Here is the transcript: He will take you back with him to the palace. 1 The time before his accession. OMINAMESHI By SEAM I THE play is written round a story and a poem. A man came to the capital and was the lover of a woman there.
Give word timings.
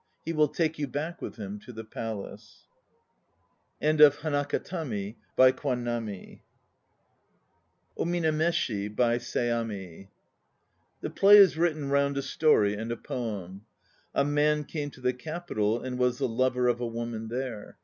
He 0.25 0.33
will 0.33 0.47
take 0.47 0.79
you 0.79 0.87
back 0.87 1.21
with 1.21 1.35
him 1.35 1.59
to 1.59 1.71
the 1.71 1.83
palace. 1.83 2.65
1 3.77 3.97
The 3.97 4.09
time 4.63 4.87
before 4.87 4.87
his 4.87 5.13
accession. 5.37 6.43
OMINAMESHI 7.99 8.95
By 8.95 9.17
SEAM 9.19 9.69
I 9.71 10.09
THE 11.01 11.09
play 11.11 11.37
is 11.37 11.55
written 11.55 11.91
round 11.91 12.17
a 12.17 12.23
story 12.23 12.73
and 12.73 12.91
a 12.91 12.97
poem. 12.97 13.67
A 14.15 14.25
man 14.25 14.63
came 14.63 14.89
to 14.89 15.01
the 15.01 15.13
capital 15.13 15.79
and 15.83 15.99
was 15.99 16.17
the 16.17 16.27
lover 16.27 16.67
of 16.67 16.79
a 16.81 16.87
woman 16.87 17.27
there. 17.27 17.77